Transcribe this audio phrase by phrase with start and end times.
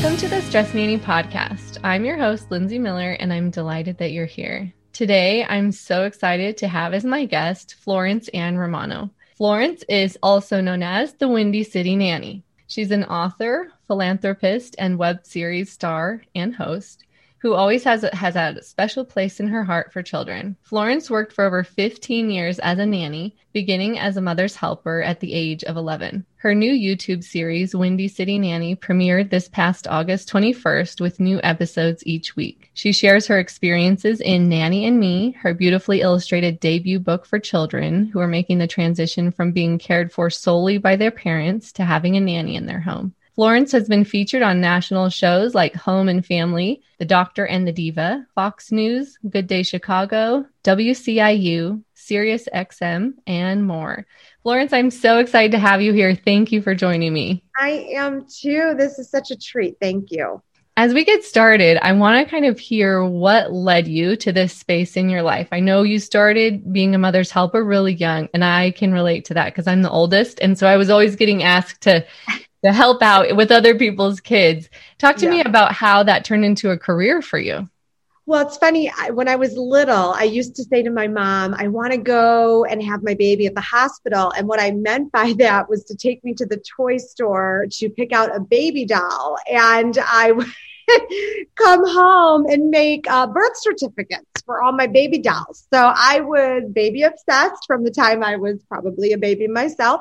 [0.00, 1.76] Welcome to the Stress Nanny podcast.
[1.84, 4.72] I'm your host, Lindsay Miller, and I'm delighted that you're here.
[4.94, 9.10] Today, I'm so excited to have as my guest Florence Ann Romano.
[9.36, 12.42] Florence is also known as the Windy City Nanny.
[12.66, 17.04] She's an author, philanthropist, and web series star and host
[17.40, 20.56] who always has has had a special place in her heart for children.
[20.62, 25.20] Florence worked for over 15 years as a nanny, beginning as a mother's helper at
[25.20, 26.24] the age of 11.
[26.36, 32.02] Her new YouTube series, Windy City Nanny, premiered this past August 21st with new episodes
[32.06, 32.70] each week.
[32.74, 38.06] She shares her experiences in Nanny and Me, her beautifully illustrated debut book for children
[38.06, 42.16] who are making the transition from being cared for solely by their parents to having
[42.16, 43.14] a nanny in their home.
[43.34, 47.72] Florence has been featured on national shows like Home and Family, The Doctor and the
[47.72, 54.06] Diva, Fox News, Good Day Chicago, WCIU, Sirius XM, and more.
[54.42, 56.14] Florence, I'm so excited to have you here.
[56.14, 57.44] Thank you for joining me.
[57.58, 58.74] I am too.
[58.76, 59.76] This is such a treat.
[59.80, 60.42] Thank you.
[60.76, 64.54] As we get started, I want to kind of hear what led you to this
[64.54, 65.48] space in your life.
[65.52, 69.34] I know you started being a mother's helper really young, and I can relate to
[69.34, 70.40] that because I'm the oldest.
[70.40, 72.06] And so I was always getting asked to
[72.64, 74.68] to help out with other people's kids.
[74.98, 75.30] Talk to yeah.
[75.30, 77.68] me about how that turned into a career for you.
[78.26, 78.92] Well, it's funny.
[79.12, 82.64] When I was little, I used to say to my mom, I want to go
[82.64, 84.30] and have my baby at the hospital.
[84.36, 87.88] And what I meant by that was to take me to the toy store to
[87.90, 89.36] pick out a baby doll.
[89.50, 90.32] And I
[91.56, 95.66] come home and make uh, birth certificates for all my baby dolls.
[95.72, 100.00] So I was baby obsessed from the time I was probably a baby myself.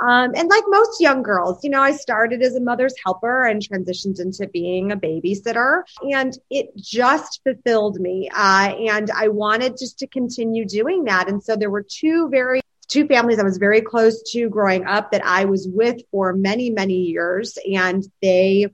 [0.00, 3.62] Um, and like most young girls, you know, I started as a mother's helper and
[3.62, 5.82] transitioned into being a babysitter.
[6.02, 8.28] And it just fulfilled me.
[8.34, 11.28] Uh, and I wanted just to continue doing that.
[11.28, 15.10] And so there were two very two families I was very close to growing up
[15.10, 17.58] that I was with for many, many years.
[17.72, 18.68] And they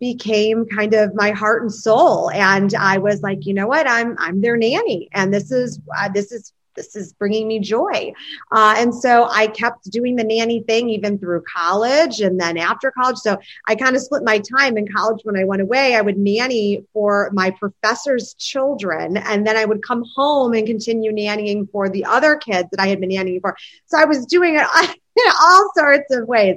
[0.00, 2.30] became kind of my heart and soul.
[2.30, 3.86] And i was like you know what?
[3.86, 5.08] I'm i'm their nanny.
[5.12, 8.12] And this is uh, this is this is bringing me joy.
[8.50, 12.90] Uh, and so i kept doing the nanny thing even through college and then after
[12.90, 13.18] college.
[13.18, 13.38] So
[13.68, 15.94] i kind of split my time in college when i went away.
[15.94, 21.12] I would nanny for my professor's children and then i would come home and continue
[21.12, 23.54] nannying for the other kids that i had been nannying for.
[23.86, 24.66] So i was doing it
[25.16, 26.56] in all sorts of ways.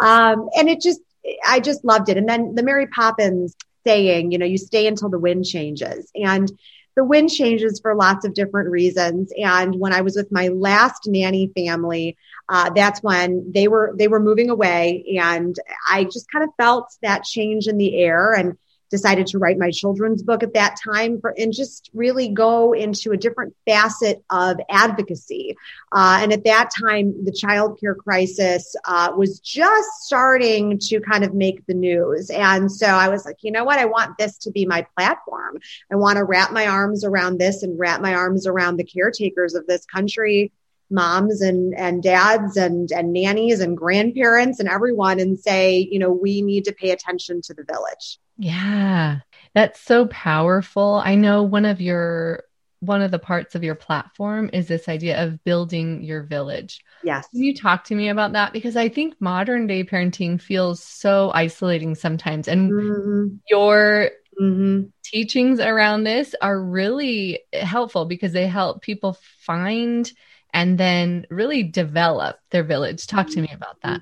[0.00, 1.00] Um, and it just
[1.46, 2.16] I just loved it.
[2.16, 3.54] And then the Mary Poppins
[3.86, 6.10] saying, you know, you stay until the wind changes.
[6.14, 6.50] And
[6.96, 9.30] the wind changes for lots of different reasons.
[9.36, 12.16] And when I was with my last nanny family,
[12.48, 15.54] uh, that's when they were they were moving away, and
[15.88, 18.32] I just kind of felt that change in the air.
[18.32, 18.56] And
[18.90, 23.12] decided to write my children's book at that time for, and just really go into
[23.12, 25.56] a different facet of advocacy.
[25.92, 31.24] Uh, and at that time, the child care crisis uh, was just starting to kind
[31.24, 32.30] of make the news.
[32.30, 33.78] And so I was like, you know what?
[33.78, 35.58] I want this to be my platform.
[35.90, 39.54] I want to wrap my arms around this and wrap my arms around the caretakers
[39.54, 40.52] of this country
[40.90, 46.10] moms and and dads and and nannies and grandparents and everyone and say you know
[46.10, 48.18] we need to pay attention to the village.
[48.38, 49.20] Yeah.
[49.54, 51.00] That's so powerful.
[51.02, 52.44] I know one of your
[52.80, 56.84] one of the parts of your platform is this idea of building your village.
[57.02, 57.26] Yes.
[57.28, 58.52] Can you talk to me about that?
[58.52, 63.36] Because i think modern day parenting feels so isolating sometimes and mm-hmm.
[63.50, 64.88] your Mm-hmm.
[65.02, 70.12] teachings around this are really helpful because they help people find
[70.56, 73.06] and then really develop their village.
[73.06, 74.00] Talk to me about that.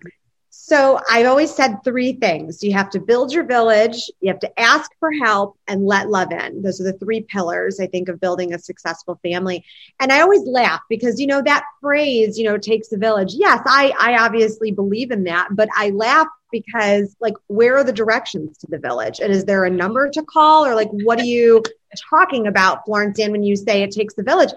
[0.51, 2.63] So I've always said three things.
[2.63, 6.31] You have to build your village, you have to ask for help and let love
[6.31, 6.63] in.
[6.63, 9.65] Those are the three pillars, I think, of building a successful family.
[9.99, 13.35] And I always laugh because, you know, that phrase, you know, takes a village.
[13.35, 17.93] Yes, I, I obviously believe in that, but I laugh because like, where are the
[17.93, 19.19] directions to the village?
[19.19, 21.65] And is there a number to call or like, what are you
[22.09, 24.53] talking about, Florence, and when you say it takes the village?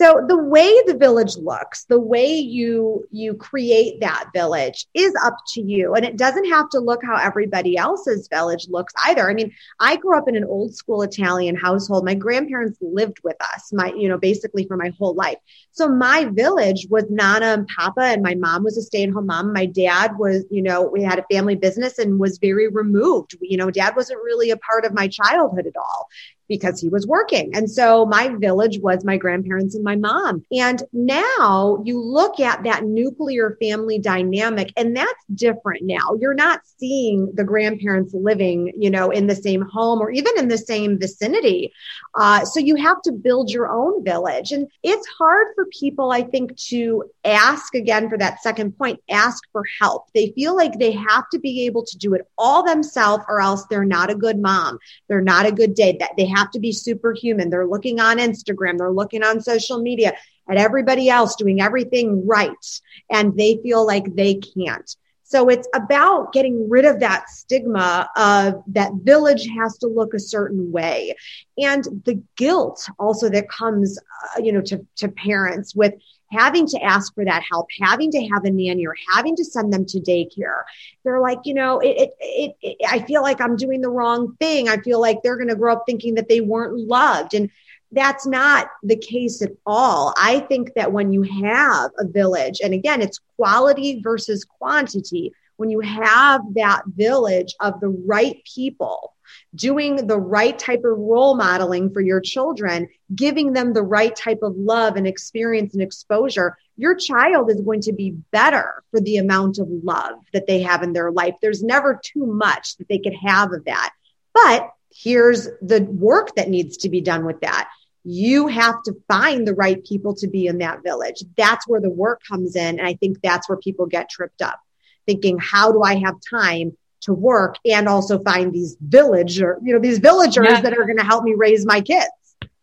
[0.00, 5.34] So the way the village looks, the way you you create that village is up
[5.54, 9.28] to you and it doesn't have to look how everybody else's village looks either.
[9.28, 12.04] I mean, I grew up in an old school Italian household.
[12.04, 15.38] My grandparents lived with us, my you know, basically for my whole life.
[15.72, 19.52] So my village was Nana and Papa and my mom was a stay-at-home mom.
[19.52, 23.36] My dad was, you know, we had a family business and was very removed.
[23.40, 26.08] You know, dad wasn't really a part of my childhood at all
[26.48, 27.54] because he was working.
[27.54, 30.44] And so my village was my grandparents and my mom.
[30.52, 36.16] And now you look at that nuclear family dynamic and that's different now.
[36.20, 40.48] You're not seeing the grandparents living, you know, in the same home or even in
[40.48, 41.72] the same vicinity.
[42.14, 44.52] Uh, so you have to build your own village.
[44.52, 49.42] And it's hard for people, I think, to ask again for that second point, ask
[49.52, 50.06] for help.
[50.14, 53.66] They feel like they have to be able to do it all themselves or else
[53.66, 54.78] they're not a good mom.
[55.08, 55.98] They're not a good dad.
[56.00, 57.50] That they have to be superhuman.
[57.50, 58.78] They're looking on Instagram.
[58.78, 60.14] They're looking on social media
[60.48, 62.80] at everybody else doing everything right.
[63.10, 64.96] And they feel like they can't.
[65.28, 70.18] So it's about getting rid of that stigma of that village has to look a
[70.18, 71.14] certain way.
[71.58, 75.92] And the guilt also that comes, uh, you know, to, to parents with
[76.30, 79.72] having to ask for that help, having to have a nanny or having to send
[79.72, 80.62] them to daycare.
[81.04, 84.68] They're like, you know, it, it, it, I feel like I'm doing the wrong thing.
[84.68, 87.34] I feel like they're going to grow up thinking that they weren't loved.
[87.34, 87.50] And
[87.92, 90.12] that's not the case at all.
[90.18, 95.70] I think that when you have a village, and again, it's quality versus quantity, when
[95.70, 99.14] you have that village of the right people
[99.54, 104.40] doing the right type of role modeling for your children, giving them the right type
[104.42, 109.16] of love and experience and exposure, your child is going to be better for the
[109.16, 111.34] amount of love that they have in their life.
[111.40, 113.92] There's never too much that they could have of that.
[114.32, 117.68] But here's the work that needs to be done with that.
[118.04, 121.22] You have to find the right people to be in that village.
[121.36, 122.78] That's where the work comes in.
[122.78, 124.60] And I think that's where people get tripped up
[125.08, 129.72] thinking, how do I have time to work and also find these village or, you
[129.72, 130.60] know, these villagers yeah.
[130.60, 132.06] that are going to help me raise my kids?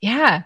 [0.02, 0.44] Yeah.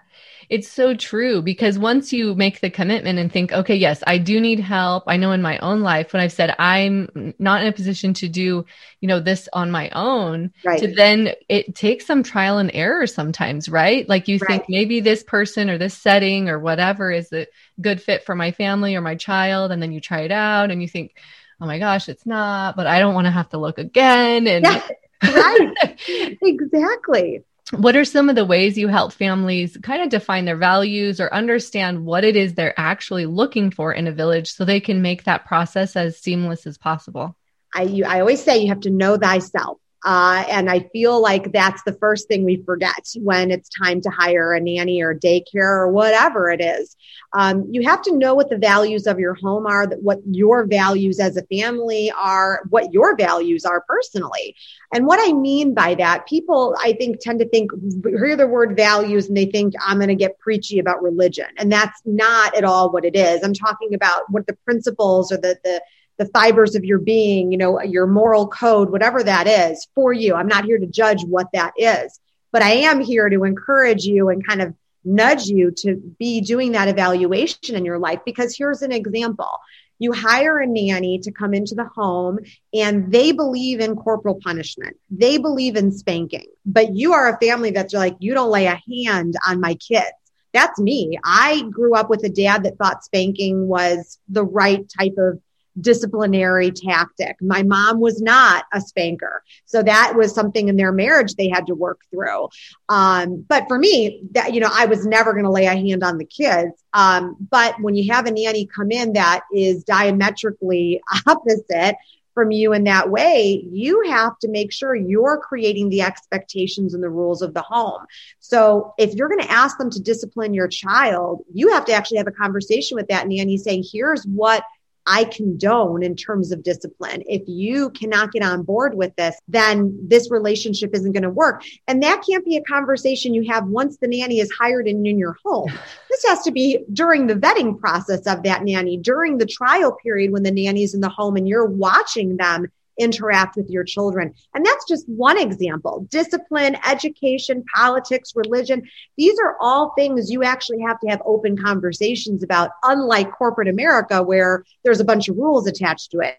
[0.50, 4.42] It's so true because once you make the commitment and think, okay, yes, I do
[4.42, 5.04] need help.
[5.06, 8.28] I know in my own life when I've said I'm not in a position to
[8.28, 8.66] do,
[9.00, 10.80] you know, this on my own, right.
[10.80, 14.10] to then it takes some trial and error sometimes, right?
[14.10, 14.48] Like you right.
[14.48, 17.46] think maybe this person or this setting or whatever is a
[17.80, 19.72] good fit for my family or my child.
[19.72, 21.16] And then you try it out and you think,
[21.62, 24.48] oh my gosh, it's not, but I don't want to have to look again.
[24.48, 24.88] And yeah,
[25.24, 25.74] right.
[26.42, 27.44] exactly.
[27.72, 31.32] What are some of the ways you help families kind of define their values or
[31.32, 35.26] understand what it is they're actually looking for in a village so they can make
[35.26, 37.36] that process as seamless as possible?
[37.76, 39.78] I, you, I always say you have to know thyself.
[40.06, 44.10] Uh, and I feel like that's the first thing we forget when it's time to
[44.10, 46.96] hire a nanny or daycare or whatever it is.
[47.34, 51.20] Um, you have to know what the values of your home are, what your values
[51.20, 54.56] as a family are, what your values are personally.
[54.94, 57.72] And what I mean by that, people I think tend to think,
[58.04, 61.48] hear the word values and they think I'm going to get preachy about religion.
[61.58, 63.44] And that's not at all what it is.
[63.44, 65.82] I'm talking about what the principles or the, the,
[66.20, 70.36] the fibers of your being, you know, your moral code, whatever that is for you.
[70.36, 72.20] I'm not here to judge what that is,
[72.52, 74.76] but I am here to encourage you and kind of
[75.06, 78.20] nudge you to be doing that evaluation in your life.
[78.26, 79.50] Because here's an example.
[79.98, 82.40] You hire a nanny to come into the home
[82.74, 84.98] and they believe in corporal punishment.
[85.10, 88.82] They believe in spanking, but you are a family that's like, you don't lay a
[88.90, 90.12] hand on my kids.
[90.54, 91.18] That's me.
[91.24, 95.40] I grew up with a dad that thought spanking was the right type of
[95.82, 97.38] disciplinary tactic.
[97.42, 99.44] My mom was not a spanker.
[99.66, 102.50] So that was something in their marriage they had to work through.
[102.90, 106.04] Um, but for me, that, you know, I was never going to lay a hand
[106.04, 106.72] on the kids.
[106.94, 111.96] Um, but when you have a nanny come in that is diametrically opposite,
[112.36, 117.04] from you in that way, you have to make sure you're creating the expectations and
[117.04, 118.06] the rules of the home.
[118.40, 122.20] So if you're going to ask them to discipline your child, you have to actually
[122.20, 124.64] have a conversation with that nanny saying, here's what
[125.10, 127.24] I condone in terms of discipline.
[127.26, 131.64] If you cannot get on board with this, then this relationship isn't going to work.
[131.88, 135.18] And that can't be a conversation you have once the nanny is hired and in
[135.18, 135.72] your home.
[136.10, 140.32] This has to be during the vetting process of that nanny, during the trial period
[140.32, 142.66] when the nanny's in the home and you're watching them
[143.00, 144.34] interact with your children.
[144.54, 146.06] And that's just one example.
[146.10, 148.84] Discipline, education, politics, religion.
[149.18, 154.22] These are all things you actually have to have open conversations about, unlike corporate America
[154.22, 156.38] where there's a bunch of rules attached to it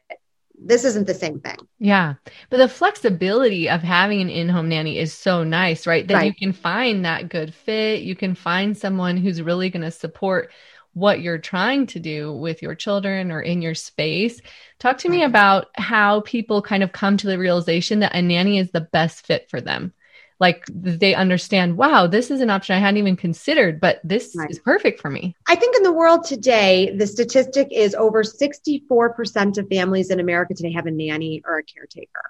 [0.63, 1.57] this isn't the same thing.
[1.79, 2.15] Yeah.
[2.51, 6.07] But the flexibility of having an in-home nanny is so nice, right?
[6.07, 6.27] That right.
[6.27, 8.03] you can find that good fit.
[8.03, 10.53] You can find someone who's really going to support
[10.93, 14.41] what you're trying to do with your children or in your space.
[14.79, 18.59] Talk to me about how people kind of come to the realization that a nanny
[18.59, 19.93] is the best fit for them.
[20.41, 24.51] Like they understand, wow, this is an option I hadn't even considered, but this right.
[24.51, 25.37] is perfect for me.
[25.47, 30.55] I think in the world today, the statistic is over 64% of families in America
[30.55, 32.23] today have a nanny or a caretaker.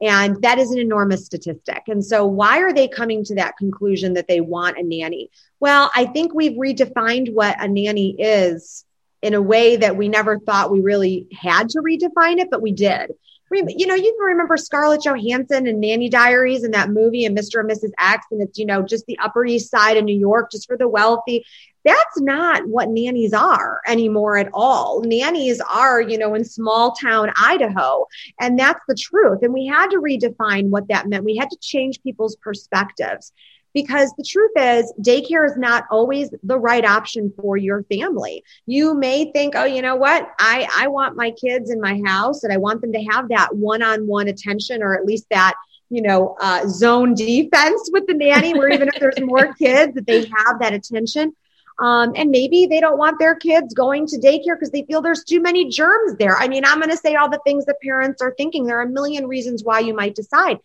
[0.00, 1.82] And that is an enormous statistic.
[1.88, 5.30] And so why are they coming to that conclusion that they want a nanny?
[5.60, 8.86] Well, I think we've redefined what a nanny is
[9.20, 12.72] in a way that we never thought we really had to redefine it, but we
[12.72, 13.12] did.
[13.50, 17.60] You know, you can remember Scarlett Johansson and Nanny Diaries and that movie and Mr.
[17.60, 17.92] and Mrs.
[17.98, 20.76] X, and it's, you know, just the Upper East Side of New York, just for
[20.76, 21.44] the wealthy.
[21.84, 25.00] That's not what nannies are anymore at all.
[25.02, 28.06] Nannies are, you know, in small town Idaho.
[28.38, 29.38] And that's the truth.
[29.42, 31.24] And we had to redefine what that meant.
[31.24, 33.32] We had to change people's perspectives
[33.74, 38.44] because the truth is daycare is not always the right option for your family.
[38.66, 40.28] You may think, oh, you know what?
[40.38, 43.54] I, I want my kids in my house and I want them to have that
[43.54, 45.54] one-on-one attention or at least that
[45.90, 50.06] you know, uh, zone defense with the nanny, where even if there's more kids, that
[50.06, 51.34] they have that attention.
[51.78, 55.22] Um, and maybe they don't want their kids going to daycare because they feel there's
[55.22, 56.36] too many germs there.
[56.36, 58.64] I mean, I'm going to say all the things that parents are thinking.
[58.64, 60.58] There are a million reasons why you might decide.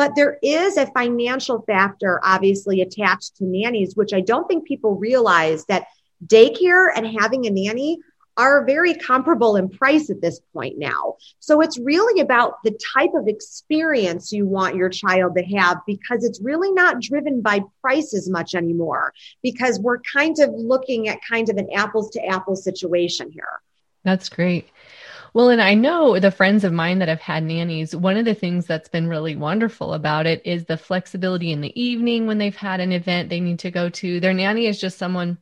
[0.00, 4.94] But there is a financial factor obviously attached to nannies, which I don't think people
[4.94, 5.88] realize that
[6.24, 7.98] daycare and having a nanny
[8.38, 11.16] are very comparable in price at this point now.
[11.40, 16.24] So it's really about the type of experience you want your child to have because
[16.24, 21.18] it's really not driven by price as much anymore because we're kind of looking at
[21.28, 23.60] kind of an apples to apples situation here.
[24.02, 24.70] That's great.
[25.32, 28.34] Well, and I know the friends of mine that have had nannies, one of the
[28.34, 32.56] things that's been really wonderful about it is the flexibility in the evening when they've
[32.56, 34.18] had an event they need to go to.
[34.18, 35.38] Their nanny is just someone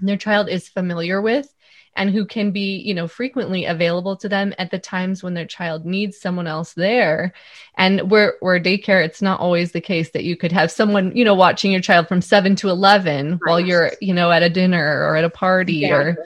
[0.00, 1.52] their child is familiar with
[1.96, 5.46] and who can be, you know, frequently available to them at the times when their
[5.46, 7.32] child needs someone else there.
[7.76, 11.24] And where where daycare, it's not always the case that you could have someone, you
[11.24, 13.40] know, watching your child from seven to eleven right.
[13.44, 16.16] while you're, you know, at a dinner or at a party or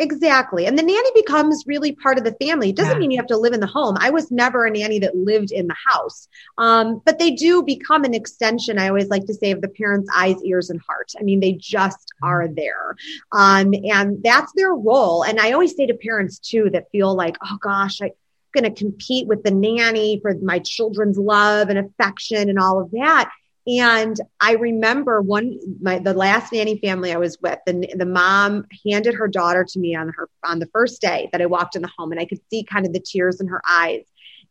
[0.00, 0.66] Exactly.
[0.66, 2.70] And the nanny becomes really part of the family.
[2.70, 2.98] It doesn't yeah.
[2.98, 3.96] mean you have to live in the home.
[3.98, 6.28] I was never a nanny that lived in the house.
[6.56, 10.08] Um, but they do become an extension, I always like to say, of the parents'
[10.14, 11.12] eyes, ears, and heart.
[11.18, 12.26] I mean, they just mm-hmm.
[12.28, 12.94] are there.
[13.32, 15.24] Um, and that's their role.
[15.24, 18.10] And I always say to parents too that feel like, oh gosh, I'm
[18.52, 22.92] going to compete with the nanny for my children's love and affection and all of
[22.92, 23.32] that.
[23.68, 28.64] And I remember one, my, the last nanny family I was with, the, the mom
[28.86, 31.82] handed her daughter to me on her, on the first day that I walked in
[31.82, 34.04] the home and I could see kind of the tears in her eyes.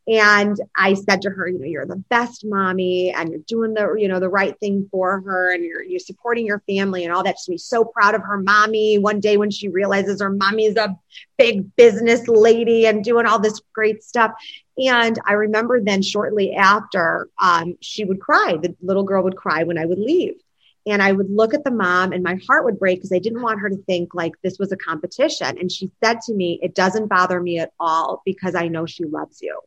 [0.08, 3.96] And I said to her, you know, you're the best mommy and you're doing the,
[3.98, 7.24] you know, the right thing for her and you're, you're supporting your family and all
[7.24, 7.38] that.
[7.44, 9.00] She's so proud of her mommy.
[9.00, 10.96] One day when she realizes her mommy's a
[11.38, 14.32] big business lady and doing all this great stuff.
[14.78, 18.58] And I remember then shortly after, um, she would cry.
[18.62, 20.36] The little girl would cry when I would leave.
[20.86, 23.42] And I would look at the mom and my heart would break because I didn't
[23.42, 25.58] want her to think like this was a competition.
[25.58, 29.04] And she said to me, It doesn't bother me at all because I know she
[29.04, 29.60] loves you.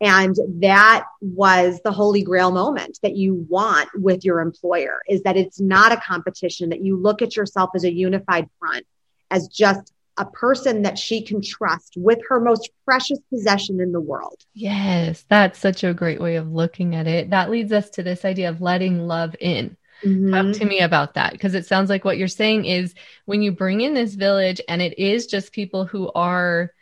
[0.00, 5.36] And that was the holy grail moment that you want with your employer is that
[5.36, 8.84] it's not a competition, that you look at yourself as a unified front,
[9.30, 14.00] as just a person that she can trust with her most precious possession in the
[14.00, 14.42] world.
[14.54, 17.30] Yes, that's such a great way of looking at it.
[17.30, 19.76] That leads us to this idea of letting love in.
[20.04, 20.32] Mm-hmm.
[20.32, 22.94] Talk to me about that because it sounds like what you're saying is
[23.24, 26.72] when you bring in this village and it is just people who are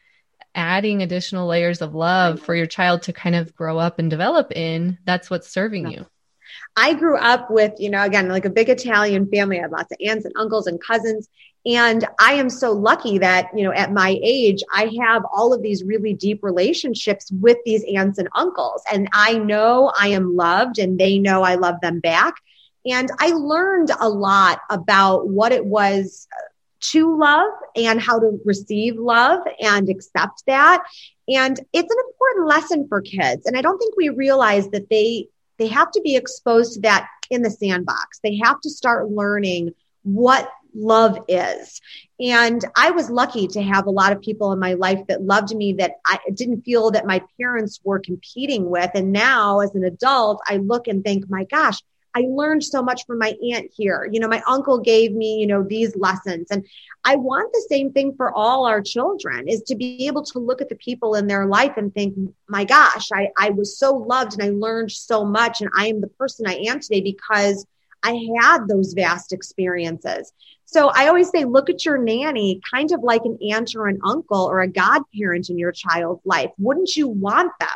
[0.54, 4.52] adding additional layers of love for your child to kind of grow up and develop
[4.52, 6.06] in, that's what's serving you.
[6.76, 9.58] I grew up with, you know, again, like a big Italian family.
[9.58, 11.28] I had lots of aunts and uncles and cousins.
[11.64, 15.62] And I am so lucky that, you know, at my age, I have all of
[15.62, 18.82] these really deep relationships with these aunts and uncles.
[18.92, 22.34] And I know I am loved and they know I love them back.
[22.84, 26.26] And I learned a lot about what it was
[26.80, 30.82] to love and how to receive love and accept that.
[31.28, 33.46] And it's an important lesson for kids.
[33.46, 35.28] And I don't think we realize that they,
[35.58, 38.18] they have to be exposed to that in the sandbox.
[38.20, 41.80] They have to start learning what love is.
[42.20, 45.54] And I was lucky to have a lot of people in my life that loved
[45.54, 48.90] me that I didn't feel that my parents were competing with.
[48.94, 51.78] And now as an adult, I look and think, my gosh,
[52.14, 54.08] I learned so much from my aunt here.
[54.10, 56.48] You know, my uncle gave me, you know, these lessons.
[56.50, 56.66] And
[57.04, 60.60] I want the same thing for all our children is to be able to look
[60.60, 62.14] at the people in their life and think,
[62.48, 65.60] my gosh, I, I was so loved and I learned so much.
[65.62, 67.66] And I am the person I am today because
[68.02, 70.32] I had those vast experiences.
[70.64, 74.00] So I always say, look at your nanny kind of like an aunt or an
[74.04, 76.50] uncle or a godparent in your child's life.
[76.58, 77.68] Wouldn't you want them?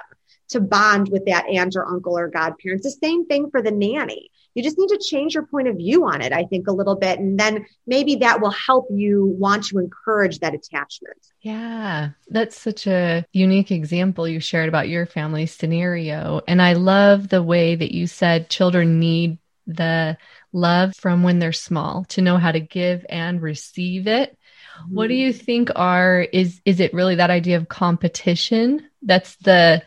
[0.49, 2.85] to bond with that aunt or uncle or godparent.
[2.85, 4.31] It's the same thing for the nanny.
[4.55, 6.97] you just need to change your point of view on it, I think, a little
[6.97, 7.19] bit.
[7.19, 11.19] And then maybe that will help you want to encourage that attachment.
[11.43, 16.41] Yeah, that's such a unique example you shared about your family scenario.
[16.49, 20.17] And I love the way that you said children need the
[20.53, 24.37] love from when they're small to know how to give and receive it.
[24.89, 25.21] What do mm-hmm.
[25.21, 29.83] you think are is is it really that idea of competition that's the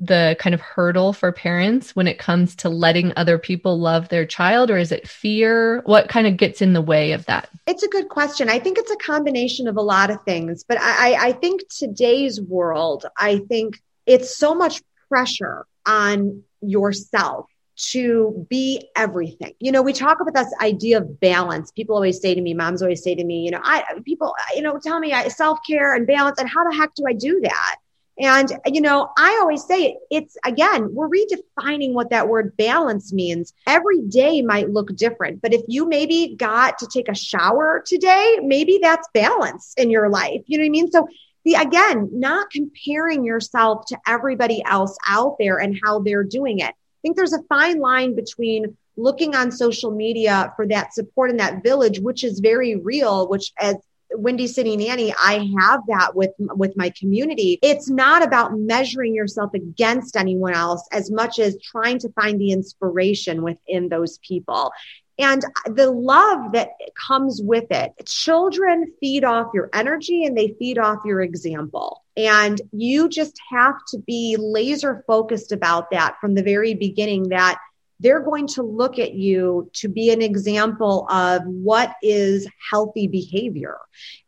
[0.00, 4.26] the kind of hurdle for parents when it comes to letting other people love their
[4.26, 7.84] child or is it fear what kind of gets in the way of that it's
[7.84, 11.28] a good question i think it's a combination of a lot of things but i
[11.28, 19.54] i think today's world i think it's so much pressure on yourself to be everything.
[19.58, 21.70] You know, we talk about this idea of balance.
[21.72, 24.62] People always say to me, moms always say to me, you know, I people, you
[24.62, 27.12] know, tell me uh, I self care and balance, and how the heck do I
[27.12, 27.76] do that?
[28.16, 33.52] And, you know, I always say it's again, we're redefining what that word balance means.
[33.66, 38.38] Every day might look different, but if you maybe got to take a shower today,
[38.40, 40.42] maybe that's balance in your life.
[40.46, 40.90] You know what I mean?
[40.92, 41.08] So,
[41.44, 46.74] the again, not comparing yourself to everybody else out there and how they're doing it.
[47.04, 51.62] Think there's a fine line between looking on social media for that support in that
[51.62, 53.76] village, which is very real, which as
[54.10, 57.58] Windy City Nanny, I have that with with my community.
[57.60, 62.52] It's not about measuring yourself against anyone else as much as trying to find the
[62.52, 64.72] inspiration within those people.
[65.18, 66.70] And the love that
[67.06, 67.92] comes with it.
[68.06, 72.03] Children feed off your energy and they feed off your example.
[72.16, 77.58] And you just have to be laser focused about that from the very beginning that
[78.00, 83.78] they're going to look at you to be an example of what is healthy behavior.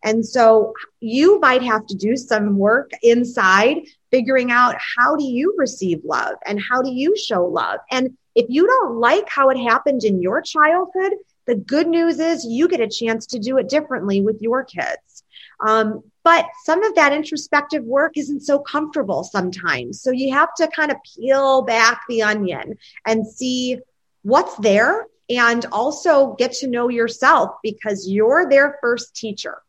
[0.04, 3.78] And so you might have to do some work inside
[4.10, 7.80] figuring out how do you receive love and how do you show love.
[7.90, 11.14] And if you don't like how it happened in your childhood,
[11.46, 15.05] the good news is you get a chance to do it differently with your kids.
[15.64, 20.02] Um, but some of that introspective work isn't so comfortable sometimes.
[20.02, 23.78] So you have to kind of peel back the onion and see
[24.22, 29.62] what's there and also get to know yourself because you're their first teacher.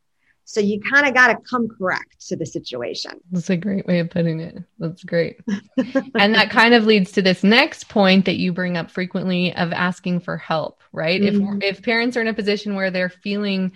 [0.45, 3.19] So you kind of got to come correct to the situation.
[3.31, 4.63] That's a great way of putting it.
[4.79, 5.41] That's great.
[5.77, 9.73] and that kind of leads to this next point that you bring up frequently of
[9.73, 11.21] asking for help, right?
[11.21, 11.61] Mm-hmm.
[11.61, 13.73] If if parents are in a position where they're feeling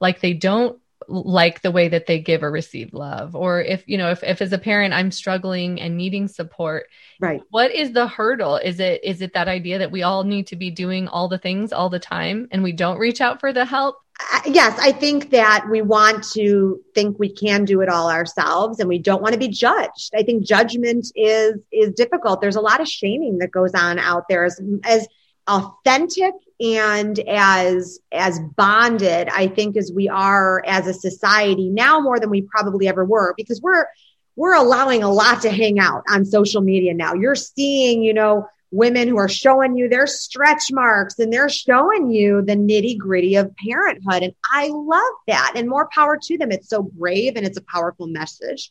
[0.00, 3.34] like they don't like the way that they give or receive love.
[3.34, 6.86] Or if you know if, if as a parent i'm struggling and needing support
[7.20, 7.42] right.
[7.50, 8.56] what is the hurdle?
[8.56, 11.38] Is it is it that idea that we all need to be doing all the
[11.38, 13.96] things all the time and we don't reach out for the help?
[14.32, 18.78] Uh, yes i think that we want to think we can do it all ourselves
[18.78, 20.12] and we don't want to be judged.
[20.14, 22.40] I think judgment is is difficult.
[22.40, 24.44] There's a lot of shaming that goes on out there.
[24.44, 25.08] As as
[25.46, 32.20] authentic and as as bonded i think as we are as a society now more
[32.20, 33.86] than we probably ever were because we're
[34.36, 37.14] we're allowing a lot to hang out on social media now.
[37.14, 42.10] You're seeing you know women who are showing you their stretch marks and they're showing
[42.10, 46.50] you the nitty gritty of parenthood and i love that and more power to them.
[46.50, 48.70] It's so brave and it's a powerful message.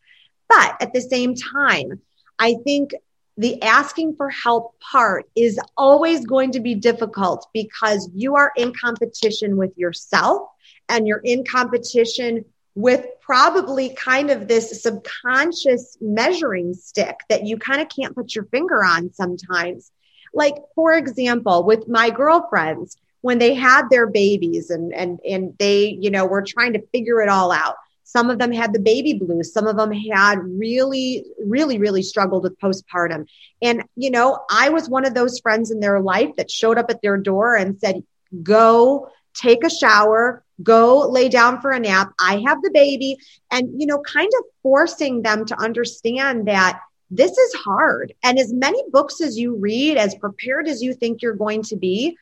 [0.49, 2.01] But at the same time
[2.39, 2.93] i think
[3.37, 8.73] the asking for help part is always going to be difficult because you are in
[8.73, 10.49] competition with yourself
[10.87, 17.81] and you're in competition with probably kind of this subconscious measuring stick that you kind
[17.81, 19.91] of can't put your finger on sometimes.
[20.33, 25.85] Like, for example, with my girlfriends, when they had their babies and, and, and they,
[25.87, 29.13] you know, were trying to figure it all out some of them had the baby
[29.13, 29.53] blues.
[29.53, 33.25] Some of them had really, really, really struggled with postpartum.
[33.61, 36.89] And, you know, I was one of those friends in their life that showed up
[36.89, 38.03] at their door and said,
[38.41, 42.13] go take a shower, go lay down for a nap.
[42.19, 43.17] I have the baby.
[43.49, 48.13] And, you know, kind of forcing them to understand that this is hard.
[48.23, 51.75] And as many books as you read, as prepared as you think you're going to
[51.75, 52.17] be,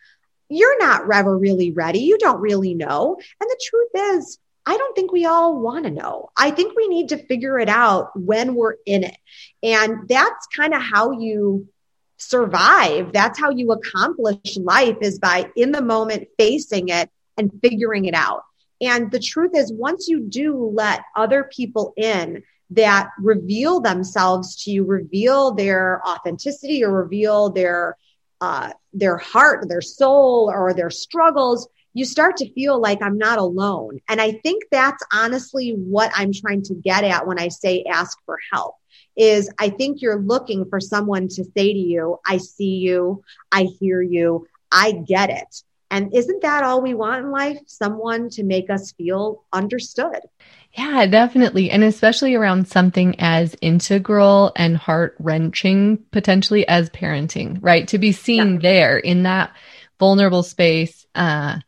[0.49, 1.99] you're not ever really ready.
[1.99, 3.17] You don't really know.
[3.39, 6.29] And the truth is, I don't think we all want to know.
[6.37, 9.17] I think we need to figure it out when we're in it.
[9.63, 11.67] And that's kind of how you
[12.17, 13.11] survive.
[13.11, 18.13] That's how you accomplish life is by in the moment facing it and figuring it
[18.13, 18.43] out.
[18.79, 24.71] And the truth is, once you do let other people in that reveal themselves to
[24.71, 27.97] you, reveal their authenticity or reveal their
[28.39, 33.37] uh, their heart, their soul, or their struggles, you start to feel like I'm not
[33.37, 33.99] alone.
[34.07, 38.17] And I think that's honestly what I'm trying to get at when I say ask
[38.25, 38.75] for help
[39.17, 43.63] is I think you're looking for someone to say to you, I see you, I
[43.63, 45.63] hear you, I get it.
[45.89, 47.57] And isn't that all we want in life?
[47.67, 50.21] Someone to make us feel understood.
[50.73, 51.69] Yeah, definitely.
[51.69, 57.89] And especially around something as integral and heart wrenching potentially as parenting, right?
[57.89, 58.59] To be seen yeah.
[58.61, 59.53] there in that
[59.99, 61.59] vulnerable space uh,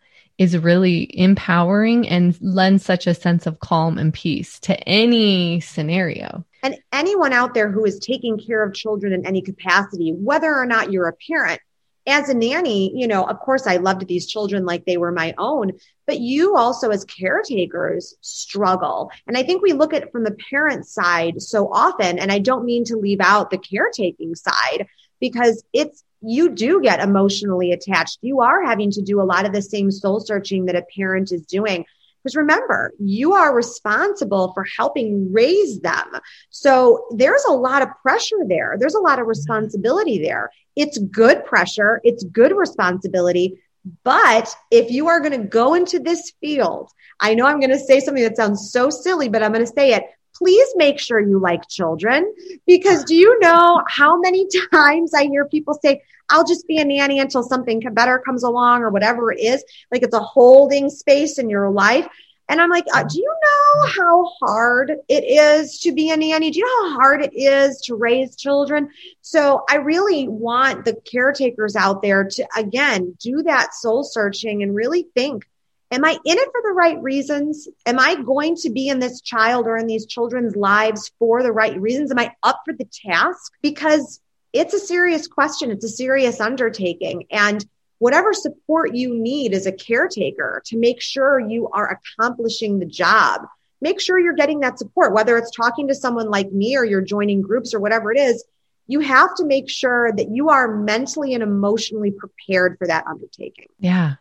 [0.43, 6.45] is really empowering and lends such a sense of calm and peace to any scenario.
[6.61, 10.65] And anyone out there who is taking care of children in any capacity, whether or
[10.65, 11.59] not you're a parent,
[12.05, 15.33] as a nanny, you know, of course, I loved these children like they were my
[15.37, 15.71] own,
[16.05, 19.09] but you also, as caretakers, struggle.
[19.25, 22.19] And I think we look at it from the parent side so often.
[22.19, 24.87] And I don't mean to leave out the caretaking side
[25.21, 28.19] because it's, you do get emotionally attached.
[28.21, 31.31] You are having to do a lot of the same soul searching that a parent
[31.31, 31.85] is doing.
[32.23, 36.05] Because remember, you are responsible for helping raise them.
[36.49, 38.77] So there's a lot of pressure there.
[38.79, 40.49] There's a lot of responsibility there.
[40.75, 41.99] It's good pressure.
[42.03, 43.61] It's good responsibility.
[44.05, 47.79] But if you are going to go into this field, I know I'm going to
[47.79, 50.05] say something that sounds so silly, but I'm going to say it.
[50.35, 52.33] Please make sure you like children
[52.65, 56.85] because do you know how many times I hear people say, I'll just be a
[56.85, 59.63] nanny until something better comes along or whatever it is.
[59.91, 62.07] Like it's a holding space in your life.
[62.49, 66.51] And I'm like, uh, do you know how hard it is to be a nanny?
[66.51, 68.89] Do you know how hard it is to raise children?
[69.21, 74.75] So I really want the caretakers out there to, again, do that soul searching and
[74.75, 75.45] really think,
[75.93, 77.67] am I in it for the right reasons?
[77.85, 81.51] Am I going to be in this child or in these children's lives for the
[81.51, 82.11] right reasons?
[82.11, 83.53] Am I up for the task?
[83.61, 84.19] Because
[84.51, 85.71] it's a serious question.
[85.71, 87.25] It's a serious undertaking.
[87.29, 87.63] And
[87.99, 93.41] whatever support you need as a caretaker to make sure you are accomplishing the job,
[93.79, 97.01] make sure you're getting that support, whether it's talking to someone like me or you're
[97.01, 98.43] joining groups or whatever it is.
[98.87, 103.67] You have to make sure that you are mentally and emotionally prepared for that undertaking.
[103.79, 104.15] Yeah.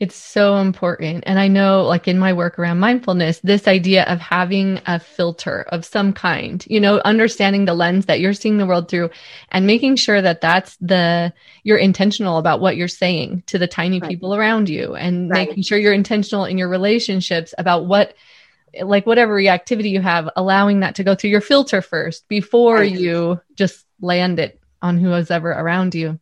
[0.00, 1.24] It's so important.
[1.26, 5.62] And I know, like in my work around mindfulness, this idea of having a filter
[5.70, 9.10] of some kind, you know, understanding the lens that you're seeing the world through
[9.50, 11.32] and making sure that that's the,
[11.64, 14.08] you're intentional about what you're saying to the tiny right.
[14.08, 15.48] people around you and right.
[15.48, 18.14] making sure you're intentional in your relationships about what,
[18.80, 22.92] like whatever reactivity you have, allowing that to go through your filter first before right.
[22.92, 26.20] you just land it on who's ever around you.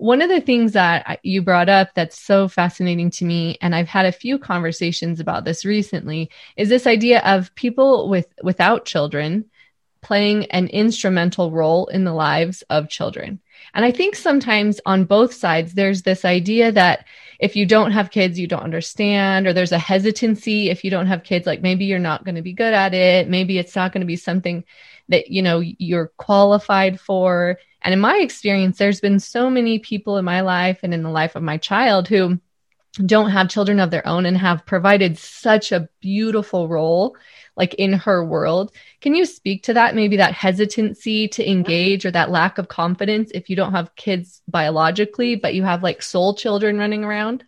[0.00, 3.88] One of the things that you brought up that's so fascinating to me, and I've
[3.88, 9.46] had a few conversations about this recently, is this idea of people with without children
[10.00, 13.40] playing an instrumental role in the lives of children.
[13.74, 17.04] And I think sometimes on both sides, there's this idea that
[17.40, 21.08] if you don't have kids, you don't understand, or there's a hesitancy if you don't
[21.08, 23.28] have kids, like maybe you're not going to be good at it.
[23.28, 24.62] Maybe it's not going to be something
[25.08, 27.58] that, you know, you're qualified for.
[27.88, 31.08] And in my experience, there's been so many people in my life and in the
[31.08, 32.38] life of my child who
[33.06, 37.16] don't have children of their own and have provided such a beautiful role
[37.56, 38.72] like in her world.
[39.00, 43.30] Can you speak to that maybe that hesitancy to engage or that lack of confidence
[43.32, 47.42] if you don't have kids biologically but you have like soul children running around?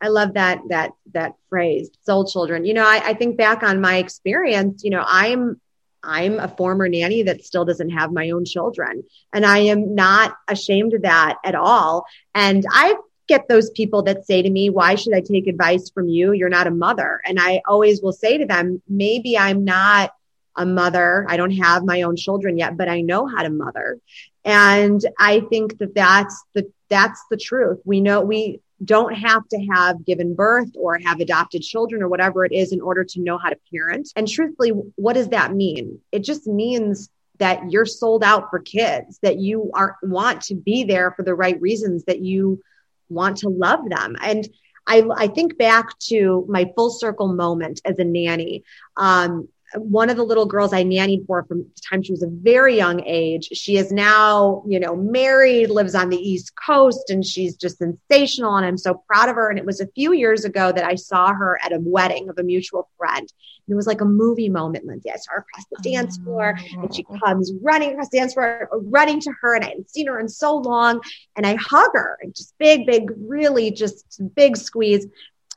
[0.00, 2.64] I love that that that phrase, soul children.
[2.64, 5.60] You know, I, I think back on my experience, you know, I'm
[6.04, 9.04] I'm a former nanny that still doesn't have my own children.
[9.32, 12.06] And I am not ashamed of that at all.
[12.34, 12.94] And I
[13.26, 16.32] get those people that say to me, why should I take advice from you?
[16.32, 17.20] You're not a mother.
[17.24, 20.12] And I always will say to them, maybe I'm not
[20.56, 21.26] a mother.
[21.28, 23.98] I don't have my own children yet, but I know how to mother.
[24.44, 27.80] And I think that that's the, that's the truth.
[27.84, 32.44] We know we, don't have to have given birth or have adopted children or whatever
[32.44, 34.10] it is in order to know how to parent.
[34.16, 36.00] And truthfully, what does that mean?
[36.12, 40.84] It just means that you're sold out for kids, that you are want to be
[40.84, 42.62] there for the right reasons, that you
[43.08, 44.16] want to love them.
[44.20, 44.48] And
[44.86, 48.64] I, I think back to my full circle moment as a nanny.
[48.96, 52.28] Um, one of the little girls I nannied for from the time she was a
[52.28, 53.48] very young age.
[53.52, 58.56] She is now, you know, married, lives on the East Coast, and she's just sensational.
[58.56, 59.50] And I'm so proud of her.
[59.50, 62.38] And it was a few years ago that I saw her at a wedding of
[62.38, 63.20] a mutual friend.
[63.66, 65.10] And it was like a movie moment, Lindsay.
[65.10, 67.18] I saw her across the dance floor, and she oh.
[67.24, 69.54] comes running across the dance floor, running to her.
[69.54, 71.00] And I hadn't seen her in so long.
[71.36, 75.06] And I hug her, and just big, big, really just big squeeze.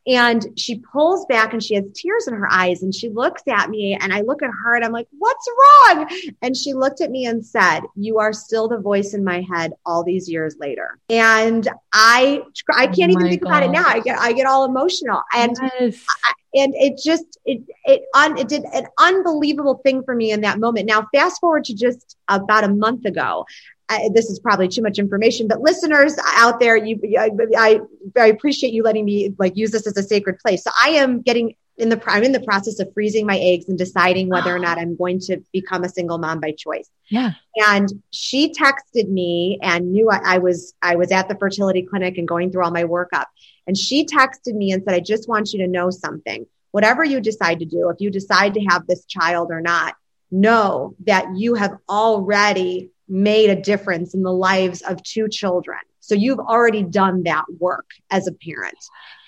[0.07, 3.69] And she pulls back and she has tears in her eyes and she looks at
[3.69, 6.09] me and I look at her and I'm like, what's wrong?
[6.41, 9.73] And she looked at me and said, you are still the voice in my head
[9.85, 10.97] all these years later.
[11.09, 12.41] And I,
[12.73, 13.85] I oh can't oh even think about it now.
[13.85, 16.05] I get, I get all emotional and, yes.
[16.23, 20.41] I, and it just, it, it, un, it did an unbelievable thing for me in
[20.41, 20.87] that moment.
[20.87, 23.45] Now, fast forward to just about a month ago.
[23.89, 27.80] I, this is probably too much information, but listeners out there, you, I, I,
[28.17, 30.63] I appreciate you letting me like use this as a sacred place.
[30.63, 33.78] So I am getting in the I'm in the process of freezing my eggs and
[33.78, 34.62] deciding whether or ah.
[34.62, 36.89] not I'm going to become a single mom by choice.
[37.10, 37.34] Yeah.
[37.56, 42.17] And she texted me and knew I, I, was I was at the fertility clinic
[42.17, 43.26] and going through all my workup.
[43.67, 46.45] And she texted me and said, I just want you to know something.
[46.71, 49.95] Whatever you decide to do, if you decide to have this child or not,
[50.32, 55.79] know that you have already made a difference in the lives of two children.
[55.99, 58.77] So you've already done that work as a parent.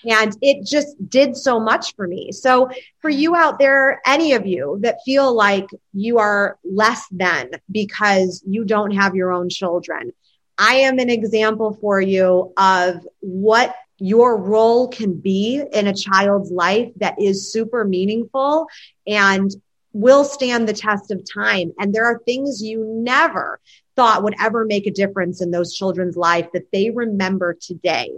[0.04, 2.32] And it just did so much for me.
[2.32, 7.50] So for you out there, any of you that feel like you are less than
[7.70, 10.12] because you don't have your own children,
[10.56, 16.50] I am an example for you of what your role can be in a child's
[16.50, 18.66] life that is super meaningful
[19.06, 19.50] and
[19.92, 21.72] will stand the test of time.
[21.78, 23.60] And there are things you never
[23.96, 28.10] thought would ever make a difference in those children's life that they remember today.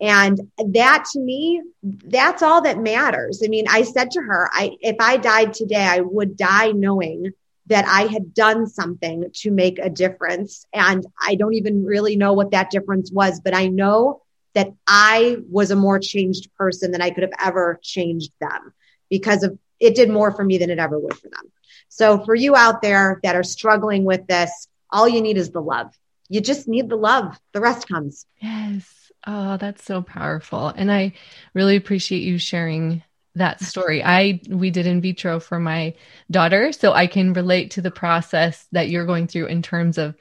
[0.00, 3.42] And that to me, that's all that matters.
[3.44, 7.32] I mean, I said to her, I, if I died today, I would die knowing
[7.66, 10.66] that I had done something to make a difference.
[10.72, 14.22] And I don't even really know what that difference was, but I know
[14.54, 18.72] that I was a more changed person than I could have ever changed them
[19.08, 21.50] because of it did more for me than it ever would for them.
[21.88, 25.62] So for you out there that are struggling with this, all you need is the
[25.62, 25.92] love.
[26.28, 27.38] You just need the love.
[27.52, 28.26] The rest comes.
[28.40, 29.10] Yes.
[29.26, 30.68] Oh, that's so powerful.
[30.68, 31.14] And I
[31.54, 33.02] really appreciate you sharing
[33.34, 34.02] that story.
[34.02, 35.94] I we did in vitro for my
[36.30, 40.14] daughter, so I can relate to the process that you're going through in terms of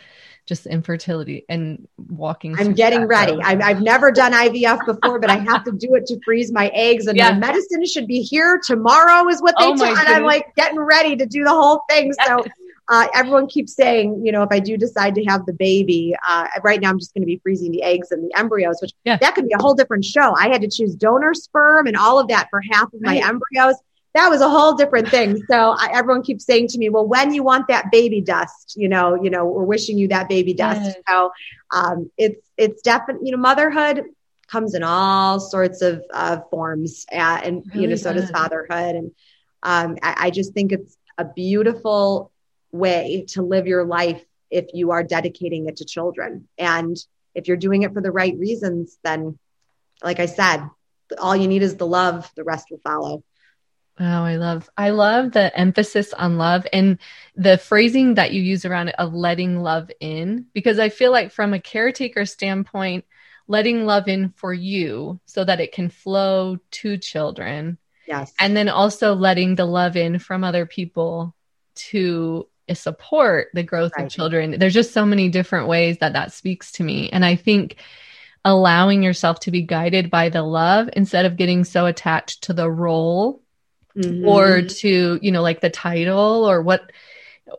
[0.49, 2.55] just infertility and walking.
[2.57, 3.37] I'm getting ready.
[3.41, 6.69] I've, I've never done IVF before, but I have to do it to freeze my
[6.73, 7.05] eggs.
[7.05, 7.31] And yeah.
[7.31, 9.95] my medicine should be here tomorrow, is what they oh tell.
[9.95, 12.11] And I'm like getting ready to do the whole thing.
[12.25, 12.43] So
[12.87, 16.47] uh, everyone keeps saying, you know, if I do decide to have the baby, uh,
[16.63, 19.17] right now I'm just going to be freezing the eggs and the embryos, which yeah.
[19.17, 20.35] that could be a whole different show.
[20.35, 23.23] I had to choose donor sperm and all of that for half of my right.
[23.23, 23.75] embryos.
[24.15, 25.43] That was a whole different thing.
[25.49, 28.89] So I, everyone keeps saying to me, well, when you want that baby dust, you
[28.89, 30.97] know, you know, we're wishing you that baby dust.
[31.07, 31.31] So
[31.71, 34.05] um, it's, it's definitely, you know, motherhood
[34.47, 38.95] comes in all sorts of uh, forms uh, and, really you know, so does fatherhood.
[38.95, 39.11] And
[39.61, 42.31] um, I, I just think it's a beautiful
[42.71, 46.47] way to live your life if you are dedicating it to children.
[46.57, 46.97] And
[47.35, 49.37] if you're doing it for the right reasons, then,
[50.03, 50.67] like I said,
[51.19, 53.23] all you need is the love, the rest will follow.
[54.01, 56.97] Oh, I love I love the emphasis on love and
[57.35, 61.31] the phrasing that you use around it of letting love in because I feel like
[61.31, 63.03] from a caretaker standpoint
[63.47, 67.77] letting love in for you so that it can flow to children.
[68.07, 68.31] Yes.
[68.39, 71.35] And then also letting the love in from other people
[71.75, 74.05] to support the growth right.
[74.05, 74.57] of children.
[74.59, 77.09] There's just so many different ways that that speaks to me.
[77.09, 77.77] And I think
[78.45, 82.69] allowing yourself to be guided by the love instead of getting so attached to the
[82.69, 83.41] role
[83.99, 84.27] mm-hmm.
[84.27, 86.91] or to, you know, like the title or what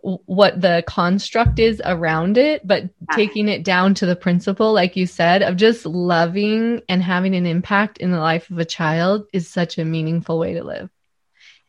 [0.03, 3.17] what the construct is around it, but yeah.
[3.17, 7.47] taking it down to the principle, like you said, of just loving and having an
[7.47, 10.89] impact in the life of a child is such a meaningful way to live.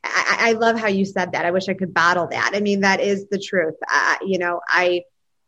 [0.04, 1.46] I, I, love how you said that.
[1.46, 2.52] I wish I could bottle that.
[2.54, 3.76] I mean, that is the truth.
[3.92, 5.04] Uh, you know, I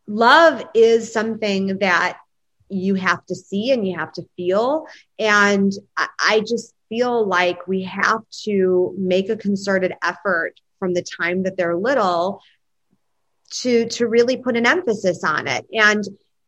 [0.06, 2.20] love is something that
[2.70, 4.86] you have to see and you have to feel.
[5.18, 11.02] And I, I just feel like we have to make a concerted effort from the
[11.02, 12.40] time that they're little
[13.50, 16.04] to to really put an emphasis on it and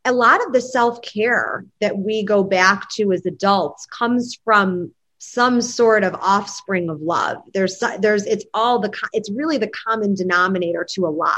[0.06, 5.62] a lot of the self-care that we go back to as adults comes from some
[5.62, 7.38] sort of offspring of love.
[7.52, 11.36] There's, there's, it's all the, it's really the common denominator to a lot.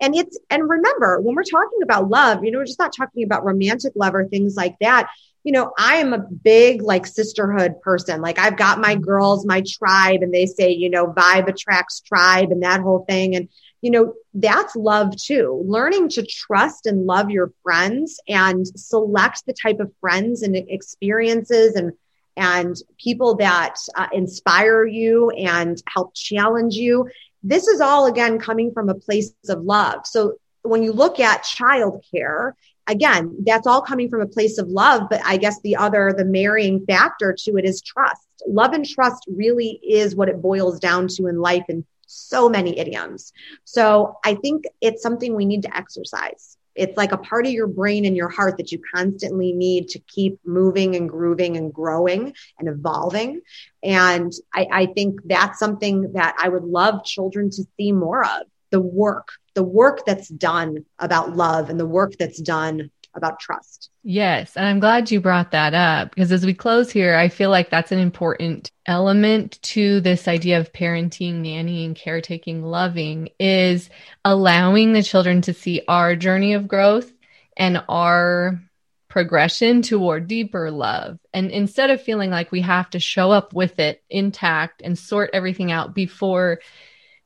[0.00, 3.22] And it's, and remember, when we're talking about love, you know, we're just not talking
[3.22, 5.08] about romantic love or things like that.
[5.44, 8.20] You know, I am a big like sisterhood person.
[8.20, 12.50] Like I've got my girls, my tribe, and they say, you know, vibe attracts tribe
[12.50, 13.34] and that whole thing.
[13.34, 13.48] And,
[13.80, 15.64] you know, that's love too.
[15.66, 21.74] Learning to trust and love your friends and select the type of friends and experiences
[21.74, 21.92] and
[22.36, 27.08] and people that uh, inspire you and help challenge you.
[27.42, 30.06] This is all again coming from a place of love.
[30.06, 32.52] So when you look at childcare,
[32.86, 35.08] again, that's all coming from a place of love.
[35.10, 38.26] But I guess the other, the marrying factor to it is trust.
[38.46, 42.78] Love and trust really is what it boils down to in life in so many
[42.78, 43.32] idioms.
[43.64, 47.66] So I think it's something we need to exercise it's like a part of your
[47.66, 52.34] brain and your heart that you constantly need to keep moving and grooving and growing
[52.58, 53.42] and evolving.
[53.82, 58.46] And I, I think that's something that I would love children to see more of.
[58.70, 63.90] the work, the work that's done about love and the work that's done about trust.
[64.02, 64.56] Yes.
[64.56, 67.70] And I'm glad you brought that up because as we close here, I feel like
[67.70, 73.90] that's an important element to this idea of parenting, nannying, and caretaking, loving is
[74.24, 77.12] allowing the children to see our journey of growth
[77.56, 78.60] and our
[79.08, 81.18] progression toward deeper love.
[81.34, 85.30] And instead of feeling like we have to show up with it intact and sort
[85.34, 86.60] everything out before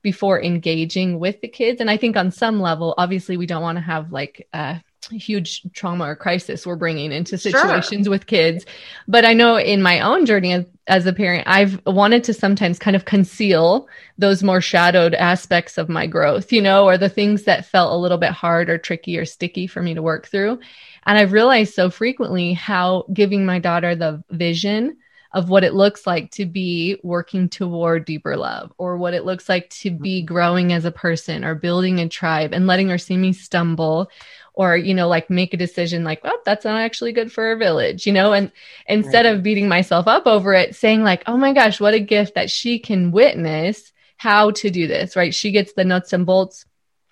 [0.07, 1.81] before engaging with the kids.
[1.81, 5.63] And I think on some level, obviously, we don't want to have like a huge
[5.73, 8.11] trauma or crisis we're bringing into situations sure.
[8.13, 8.65] with kids.
[9.09, 12.79] But I know in my own journey as, as, a parent, I've wanted to sometimes
[12.79, 17.43] kind of conceal those more shadowed aspects of my growth, you know, or the things
[17.43, 20.61] that felt a little bit hard or tricky or sticky for me to work through.
[21.05, 24.99] And I've realized so frequently how giving my daughter the vision
[25.37, 29.51] of what it looks like to be working toward deeper love or what it looks
[29.51, 30.33] like to be mm-hmm.
[30.33, 34.11] growing as a person or building a tribe and letting her see me stumble
[34.55, 37.57] or you know like make a decision like well that's not actually good for our
[37.57, 38.51] village you know and
[38.87, 39.35] instead right.
[39.35, 42.51] of beating myself up over it saying like oh my gosh what a gift that
[42.51, 46.65] she can witness how to do this right she gets the nuts and bolts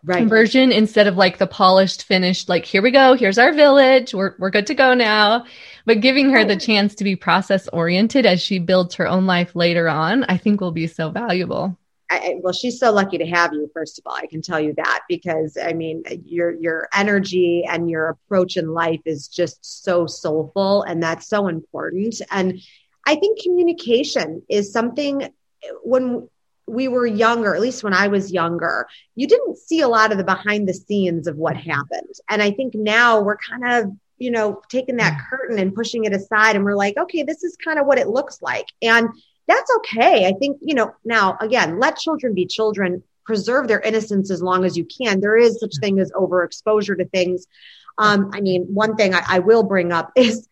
[0.02, 0.26] right.
[0.26, 4.34] version instead of like the polished finished like here we go here's our village we're,
[4.38, 5.44] we're good to go now
[5.84, 6.58] but giving her the oh.
[6.58, 10.60] chance to be process oriented as she builds her own life later on, I think
[10.60, 11.76] will be so valuable.
[12.10, 13.70] I, well, she's so lucky to have you.
[13.72, 17.88] First of all, I can tell you that because I mean, your your energy and
[17.90, 22.20] your approach in life is just so soulful, and that's so important.
[22.30, 22.60] And
[23.06, 25.28] I think communication is something
[25.82, 26.28] when
[26.66, 30.18] we were younger, at least when I was younger, you didn't see a lot of
[30.18, 32.14] the behind the scenes of what happened.
[32.28, 33.92] And I think now we're kind of
[34.24, 36.56] you know, taking that curtain and pushing it aside.
[36.56, 38.64] And we're like, okay, this is kind of what it looks like.
[38.80, 39.06] And
[39.46, 40.26] that's okay.
[40.26, 44.64] I think, you know, now again, let children be children, preserve their innocence as long
[44.64, 45.20] as you can.
[45.20, 47.46] There is such thing as overexposure to things.
[47.98, 50.48] Um, I mean, one thing I, I will bring up is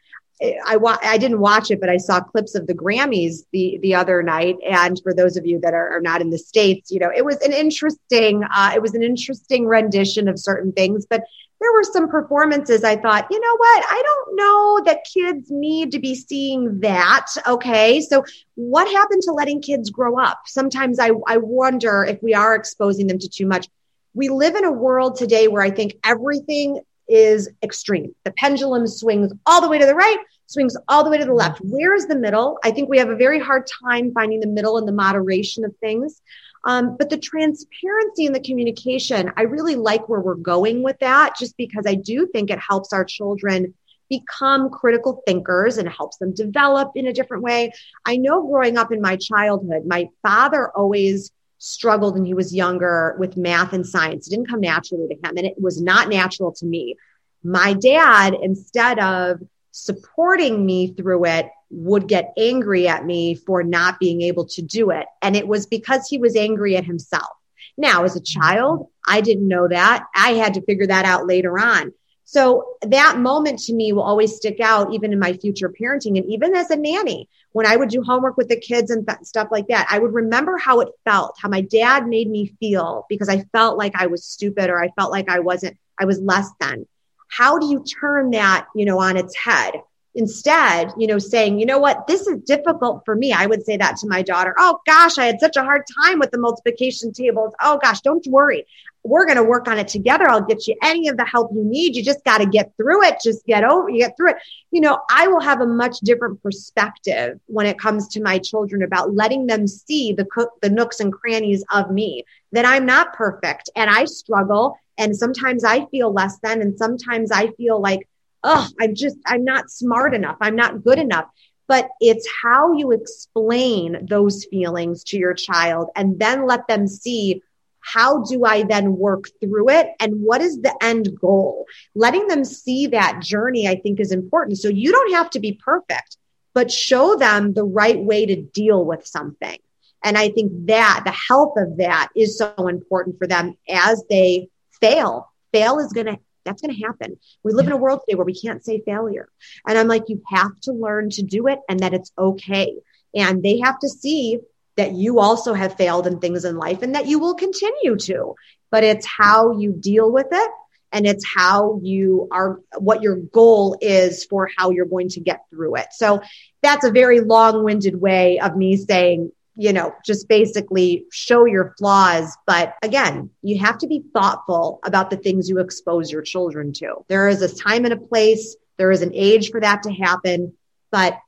[0.67, 3.95] I wa- I didn't watch it, but I saw clips of the Grammys the the
[3.95, 4.57] other night.
[4.69, 7.25] And for those of you that are, are not in the states, you know, it
[7.25, 11.07] was an interesting uh, it was an interesting rendition of certain things.
[11.09, 11.23] But
[11.63, 13.85] there were some performances I thought, you know what?
[13.89, 17.27] I don't know that kids need to be seeing that.
[17.47, 18.01] Okay.
[18.01, 20.41] So what happened to letting kids grow up?
[20.47, 23.69] Sometimes I, I wonder if we are exposing them to too much.
[24.15, 28.15] We live in a world today where I think everything is extreme.
[28.25, 31.33] The pendulum swings all the way to the right, swings all the way to the
[31.33, 31.61] left.
[31.61, 32.59] Where is the middle?
[32.65, 35.75] I think we have a very hard time finding the middle and the moderation of
[35.77, 36.21] things.
[36.65, 41.37] Um, but the transparency and the communication, I really like where we're going with that,
[41.39, 43.75] just because I do think it helps our children
[44.09, 47.73] become critical thinkers and helps them develop in a different way.
[48.05, 53.17] I know growing up in my childhood, my father always struggled when he was younger
[53.19, 54.27] with math and science.
[54.27, 56.97] It didn't come naturally to him, and it was not natural to me.
[57.43, 59.41] My dad, instead of
[59.73, 64.91] supporting me through it, would get angry at me for not being able to do
[64.91, 65.07] it.
[65.23, 67.31] And it was because he was angry at himself.
[67.77, 70.05] Now, as a child, I didn't know that.
[70.15, 71.93] I had to figure that out later on.
[72.25, 76.31] So that moment to me will always stick out, even in my future parenting and
[76.31, 77.29] even as a nanny.
[77.53, 80.15] When I would do homework with the kids and th- stuff like that, I would
[80.15, 84.07] remember how it felt, how my dad made me feel because I felt like I
[84.07, 86.87] was stupid or I felt like I wasn't, I was less than.
[87.33, 89.75] How do you turn that, you know, on its head?
[90.15, 93.33] instead, you know, saying, you know what, this is difficult for me.
[93.33, 94.55] I would say that to my daughter.
[94.59, 97.55] Oh gosh, I had such a hard time with the multiplication tables.
[97.63, 98.67] Oh gosh, don't worry.
[99.05, 100.29] We're going to work on it together.
[100.29, 101.97] I'll get you any of the help you need.
[101.97, 103.17] You just got to get through it.
[103.25, 104.37] Just get over, you get through it.
[104.71, 108.83] You know, I will have a much different perspective when it comes to my children
[108.83, 110.27] about letting them see the
[110.61, 114.79] the nooks and crannies of me that I'm not perfect and I struggle.
[114.99, 118.09] And sometimes I feel less than, and sometimes I feel like
[118.45, 120.37] oh, I'm just, I'm not smart enough.
[120.41, 121.27] I'm not good enough.
[121.69, 127.43] But it's how you explain those feelings to your child and then let them see
[127.81, 129.89] how do I then work through it?
[129.99, 131.67] And what is the end goal?
[131.95, 134.59] Letting them see that journey, I think is important.
[134.59, 136.17] So you don't have to be perfect,
[136.55, 139.57] but show them the right way to deal with something.
[140.05, 144.49] And I think that the health of that is so important for them as they
[144.83, 145.33] fail.
[145.53, 147.19] Fail is going to that's going to happen.
[147.43, 149.29] We live in a world today where we can't say failure.
[149.67, 152.75] And I'm like, you have to learn to do it and that it's okay.
[153.15, 154.41] And they have to see
[154.77, 158.35] that you also have failed in things in life and that you will continue to.
[158.71, 160.51] But it's how you deal with it
[160.93, 165.45] and it's how you are, what your goal is for how you're going to get
[165.51, 165.89] through it.
[165.93, 166.23] So
[166.63, 171.75] that's a very long winded way of me saying, you know, just basically show your
[171.79, 172.37] flaws.
[172.47, 177.05] But again, you have to be thoughtful about the things you expose your children to.
[177.09, 180.55] There is a time and a place, there is an age for that to happen.
[180.91, 181.19] But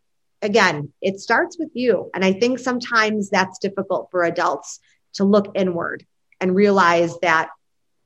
[0.40, 2.10] again, it starts with you.
[2.14, 4.80] And I think sometimes that's difficult for adults
[5.14, 6.06] to look inward
[6.40, 7.50] and realize that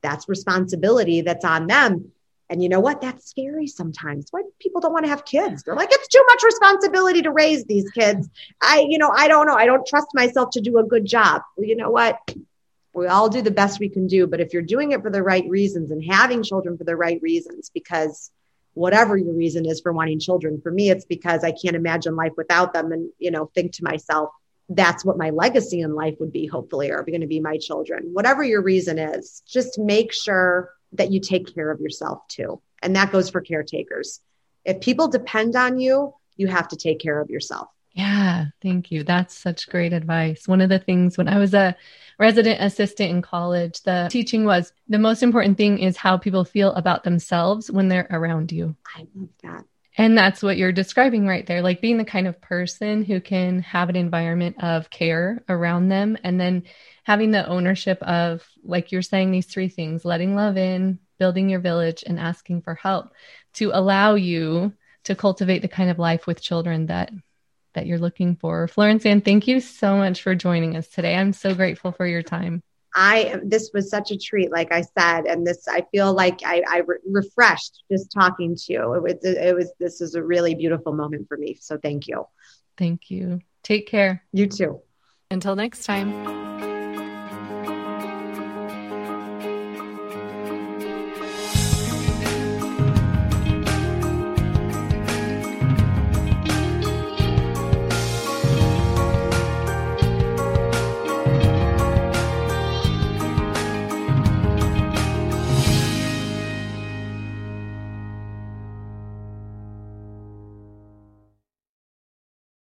[0.01, 2.11] that's responsibility that's on them.
[2.49, 2.99] And you know what?
[3.01, 4.27] That's scary sometimes.
[4.31, 5.61] Why people don't want to have kids?
[5.61, 8.27] They're like, it's too much responsibility to raise these kids.
[8.61, 9.53] I, you know, I don't know.
[9.53, 11.43] I don't trust myself to do a good job.
[11.55, 12.17] Well, you know what?
[12.93, 14.25] We all do the best we can do.
[14.25, 17.21] But if you're doing it for the right reasons and having children for the right
[17.21, 18.31] reasons, because
[18.73, 22.33] whatever your reason is for wanting children, for me, it's because I can't imagine life
[22.35, 24.29] without them and, you know, think to myself,
[24.69, 28.09] that's what my legacy in life would be, hopefully, are going to be my children.
[28.13, 32.61] Whatever your reason is, just make sure that you take care of yourself too.
[32.81, 34.21] And that goes for caretakers.
[34.65, 37.67] If people depend on you, you have to take care of yourself.
[37.93, 39.03] Yeah, thank you.
[39.03, 40.47] That's such great advice.
[40.47, 41.75] One of the things when I was a
[42.17, 46.71] resident assistant in college, the teaching was the most important thing is how people feel
[46.73, 48.75] about themselves when they're around you.
[48.95, 49.65] I love that.
[49.99, 53.59] And that's what you're describing right there, like being the kind of person who can
[53.63, 56.63] have an environment of care around them and then
[57.03, 61.59] having the ownership of, like you're saying, these three things letting love in, building your
[61.59, 63.11] village, and asking for help
[63.55, 64.71] to allow you
[65.03, 67.11] to cultivate the kind of life with children that
[67.73, 68.69] that you're looking for.
[68.69, 71.13] Florence Ann, thank you so much for joining us today.
[71.13, 72.63] I'm so grateful for your time.
[72.95, 76.63] I this was such a treat, like I said, and this I feel like I,
[76.67, 78.93] I re- refreshed just talking to you.
[78.95, 81.57] It was it was this is a really beautiful moment for me.
[81.59, 82.25] So thank you.
[82.77, 83.41] Thank you.
[83.63, 84.23] Take care.
[84.31, 84.81] You too.
[85.29, 86.58] Until next time.